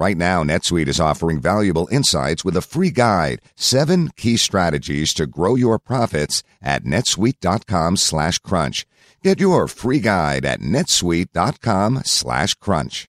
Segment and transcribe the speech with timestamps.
[0.00, 5.26] Right now, NetSuite is offering valuable insights with a free guide, seven key strategies to
[5.26, 8.86] grow your profits at netsuite.com slash crunch.
[9.22, 13.08] Get your free guide at netsuite.com slash crunch.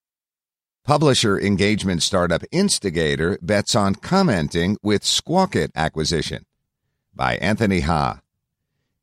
[0.83, 6.43] Publisher engagement startup Insticator bets on commenting with Squawk-It acquisition
[7.15, 8.19] by Anthony Ha.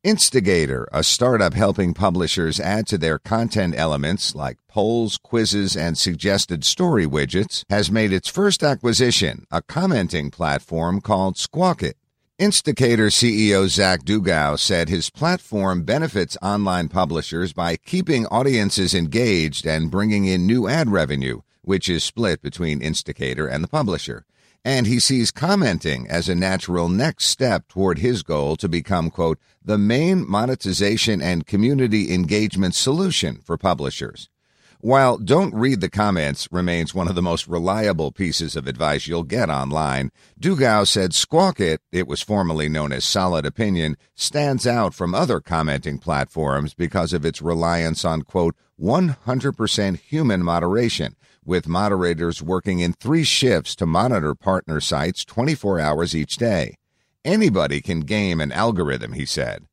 [0.04, 6.62] Insticator, a startup helping publishers add to their content elements like polls, quizzes, and suggested
[6.62, 11.96] story widgets, has made its first acquisition, a commenting platform called Squawk-It.
[12.38, 19.90] Insticator CEO Zack Dugow said his platform benefits online publishers by keeping audiences engaged and
[19.90, 24.24] bringing in new ad revenue, which is split between Insticator and the publisher
[24.68, 29.38] and he sees commenting as a natural next step toward his goal to become, quote,
[29.64, 34.28] the main monetization and community engagement solution for publishers.
[34.80, 39.22] While Don't Read the Comments remains one of the most reliable pieces of advice you'll
[39.22, 45.14] get online, Dugow said Squawk-It, it was formerly known as Solid Opinion, stands out from
[45.14, 51.16] other commenting platforms because of its reliance on, quote, 100% human moderation
[51.48, 56.76] with moderators working in three shifts to monitor partner sites 24 hours each day.
[57.24, 59.64] Anybody can game an algorithm, he said.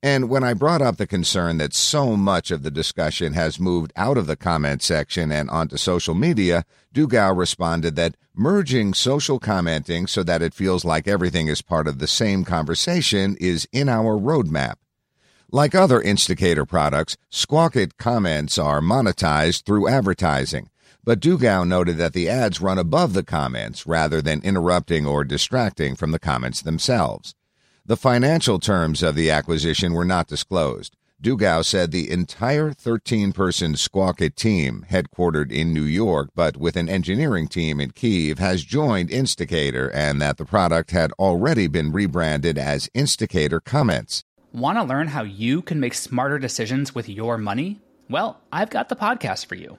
[0.00, 3.92] And when I brought up the concern that so much of the discussion has moved
[3.96, 10.06] out of the comment section and onto social media, Dugow responded that merging social commenting
[10.06, 14.16] so that it feels like everything is part of the same conversation is in our
[14.16, 14.74] roadmap.
[15.50, 20.68] Like other Insticator products, Squawk-It comments are monetized through advertising,
[21.04, 25.94] but Dugow noted that the ads run above the comments rather than interrupting or distracting
[25.94, 27.34] from the comments themselves.
[27.84, 30.96] The financial terms of the acquisition were not disclosed.
[31.20, 36.88] Dugow said the entire 13 person Squawk-It team, headquartered in New York but with an
[36.88, 42.58] engineering team in Kiev, has joined Insticator and that the product had already been rebranded
[42.58, 44.24] as Insticator Comments.
[44.52, 47.80] Want to learn how you can make smarter decisions with your money?
[48.08, 49.78] Well, I've got the podcast for you.